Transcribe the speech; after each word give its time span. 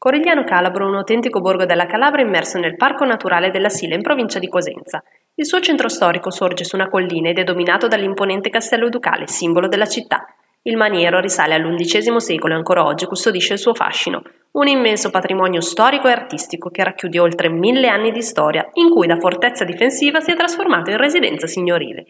Corigliano 0.00 0.44
Calabro 0.44 0.86
è 0.86 0.88
un 0.88 0.96
autentico 0.96 1.42
borgo 1.42 1.66
della 1.66 1.84
Calabria 1.84 2.24
immerso 2.24 2.58
nel 2.58 2.74
Parco 2.74 3.04
Naturale 3.04 3.50
della 3.50 3.68
Sila 3.68 3.94
in 3.94 4.00
provincia 4.00 4.38
di 4.38 4.48
Cosenza. 4.48 5.04
Il 5.34 5.44
suo 5.44 5.60
centro 5.60 5.90
storico 5.90 6.30
sorge 6.30 6.64
su 6.64 6.74
una 6.74 6.88
collina 6.88 7.28
ed 7.28 7.38
è 7.38 7.44
dominato 7.44 7.86
dall'imponente 7.86 8.48
castello 8.48 8.88
ducale, 8.88 9.26
simbolo 9.26 9.68
della 9.68 9.84
città. 9.84 10.24
Il 10.62 10.78
maniero 10.78 11.20
risale 11.20 11.52
all'undicesimo 11.52 12.18
secolo 12.18 12.54
e 12.54 12.56
ancora 12.56 12.82
oggi 12.82 13.04
custodisce 13.04 13.52
il 13.52 13.58
suo 13.58 13.74
fascino, 13.74 14.22
un 14.52 14.68
immenso 14.68 15.10
patrimonio 15.10 15.60
storico 15.60 16.08
e 16.08 16.12
artistico 16.12 16.70
che 16.70 16.82
racchiude 16.82 17.18
oltre 17.18 17.50
mille 17.50 17.88
anni 17.88 18.10
di 18.10 18.22
storia, 18.22 18.70
in 18.72 18.88
cui 18.88 19.06
da 19.06 19.18
fortezza 19.18 19.64
difensiva 19.64 20.20
si 20.20 20.30
è 20.30 20.34
trasformato 20.34 20.88
in 20.88 20.96
residenza 20.96 21.46
signorile. 21.46 22.06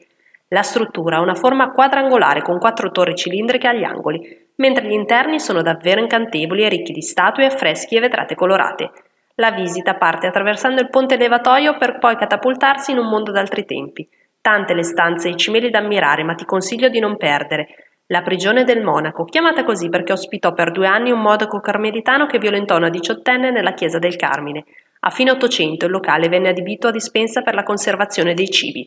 La 0.52 0.62
struttura 0.62 1.16
ha 1.16 1.20
una 1.20 1.34
forma 1.34 1.70
quadrangolare 1.70 2.42
con 2.42 2.58
quattro 2.58 2.90
torri 2.90 3.14
cilindriche 3.14 3.68
agli 3.68 3.84
angoli, 3.84 4.49
mentre 4.60 4.86
gli 4.86 4.92
interni 4.92 5.40
sono 5.40 5.62
davvero 5.62 6.00
incantevoli 6.00 6.62
e 6.62 6.68
ricchi 6.68 6.92
di 6.92 7.02
statue, 7.02 7.46
affreschi 7.46 7.96
e 7.96 8.00
vetrate 8.00 8.34
colorate. 8.34 8.90
La 9.36 9.50
visita 9.50 9.94
parte 9.94 10.26
attraversando 10.26 10.82
il 10.82 10.90
ponte 10.90 11.16
levatoio 11.16 11.76
per 11.78 11.98
poi 11.98 12.16
catapultarsi 12.16 12.92
in 12.92 12.98
un 12.98 13.08
mondo 13.08 13.32
d'altri 13.32 13.64
tempi. 13.64 14.06
Tante 14.40 14.74
le 14.74 14.84
stanze 14.84 15.28
e 15.28 15.32
i 15.32 15.36
cimeli 15.36 15.70
da 15.70 15.78
ammirare, 15.78 16.22
ma 16.22 16.34
ti 16.34 16.44
consiglio 16.44 16.88
di 16.88 17.00
non 17.00 17.16
perdere. 17.16 17.68
La 18.06 18.22
prigione 18.22 18.64
del 18.64 18.82
Monaco, 18.82 19.24
chiamata 19.24 19.64
così 19.64 19.88
perché 19.88 20.12
ospitò 20.12 20.52
per 20.52 20.72
due 20.72 20.86
anni 20.86 21.10
un 21.10 21.20
monaco 21.20 21.60
carmelitano 21.60 22.26
che 22.26 22.38
violentò 22.38 22.76
una 22.76 22.90
diciottenne 22.90 23.50
nella 23.50 23.72
chiesa 23.72 23.98
del 23.98 24.16
Carmine. 24.16 24.64
A 25.00 25.10
fine 25.10 25.30
Ottocento 25.30 25.86
il 25.86 25.92
locale 25.92 26.28
venne 26.28 26.50
adibito 26.50 26.88
a 26.88 26.90
dispensa 26.90 27.40
per 27.40 27.54
la 27.54 27.62
conservazione 27.62 28.34
dei 28.34 28.50
cibi. 28.50 28.86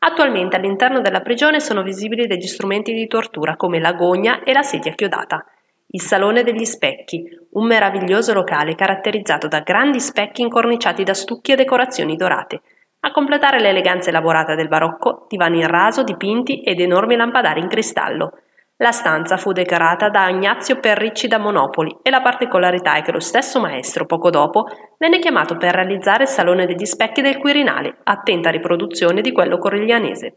Attualmente 0.00 0.54
all'interno 0.54 1.00
della 1.00 1.22
prigione 1.22 1.58
sono 1.58 1.82
visibili 1.82 2.28
degli 2.28 2.46
strumenti 2.46 2.92
di 2.92 3.08
tortura 3.08 3.56
come 3.56 3.80
l'agonia 3.80 4.42
e 4.44 4.52
la 4.52 4.62
sedia 4.62 4.92
chiodata. 4.92 5.44
Il 5.88 6.00
Salone 6.00 6.44
degli 6.44 6.64
Specchi, 6.64 7.24
un 7.52 7.66
meraviglioso 7.66 8.32
locale 8.32 8.76
caratterizzato 8.76 9.48
da 9.48 9.60
grandi 9.60 9.98
specchi 9.98 10.42
incorniciati 10.42 11.02
da 11.02 11.14
stucchi 11.14 11.52
e 11.52 11.56
decorazioni 11.56 12.14
dorate. 12.14 12.60
A 13.00 13.10
completare 13.10 13.58
l'eleganza 13.58 14.10
elaborata 14.10 14.54
del 14.54 14.68
barocco, 14.68 15.26
divani 15.28 15.60
in 15.60 15.66
raso, 15.66 16.04
dipinti 16.04 16.62
ed 16.62 16.78
enormi 16.78 17.16
lampadari 17.16 17.60
in 17.60 17.68
cristallo. 17.68 18.32
La 18.80 18.92
stanza 18.92 19.36
fu 19.36 19.50
decorata 19.50 20.08
da 20.08 20.28
Ignazio 20.28 20.78
Perricci 20.78 21.26
da 21.26 21.38
Monopoli 21.38 21.98
e 22.00 22.10
la 22.10 22.22
particolarità 22.22 22.94
è 22.94 23.02
che 23.02 23.10
lo 23.10 23.18
stesso 23.18 23.58
maestro, 23.58 24.06
poco 24.06 24.30
dopo, 24.30 24.66
venne 24.98 25.18
chiamato 25.18 25.56
per 25.56 25.74
realizzare 25.74 26.22
il 26.22 26.28
Salone 26.28 26.64
degli 26.64 26.84
Specchi 26.84 27.20
del 27.20 27.38
Quirinale, 27.38 27.96
attenta 28.04 28.50
riproduzione 28.50 29.20
di 29.20 29.32
quello 29.32 29.58
coriglianese. 29.58 30.36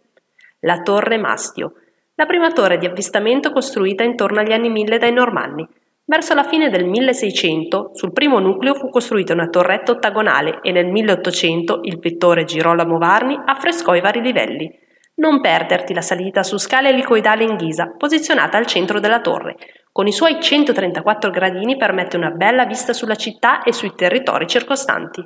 La 0.62 0.80
Torre 0.82 1.20
Mastio, 1.20 1.74
la 2.16 2.26
prima 2.26 2.52
torre 2.52 2.80
di 2.80 2.88
avvistamento 2.88 3.52
costruita 3.52 4.04
intorno 4.04 4.40
agli 4.40 4.54
anni 4.54 4.70
1000 4.70 4.98
dai 4.98 5.14
Normanni. 5.14 5.68
Verso 6.04 6.34
la 6.34 6.44
fine 6.44 6.72
del 6.72 6.86
1600, 6.86 7.92
sul 7.94 8.12
primo 8.12 8.40
nucleo 8.40 8.74
fu 8.74 8.90
costruita 8.90 9.34
una 9.34 9.50
torretta 9.50 9.92
ottagonale 9.92 10.62
e 10.64 10.72
nel 10.72 10.88
1800 10.88 11.82
il 11.84 12.00
pittore 12.00 12.46
Girolamo 12.46 12.98
Varni 12.98 13.40
affrescò 13.46 13.94
i 13.94 14.02
vari 14.02 14.22
livelli. 14.22 14.90
Non 15.16 15.42
perderti 15.42 15.94
la 15.94 16.02
salita 16.02 16.44
su 16.44 16.58
scale 16.58 16.90
elicoidale 16.90 17.44
in 17.44 17.56
ghisa, 17.56 17.94
posizionata 17.98 18.58
al 18.58 18.66
centro 18.66 19.00
della 19.00 19.22
torre. 19.22 19.56
Con 19.92 20.08
i 20.08 20.12
suoi 20.12 20.42
134 20.42 21.30
gradini 21.30 21.76
permette 21.76 22.18
una 22.18 22.32
bella 22.32 22.66
vista 22.66 22.94
sulla 22.94 23.16
città 23.16 23.62
e 23.64 23.74
sui 23.74 23.94
territori 23.94 24.48
circostanti. 24.48 25.22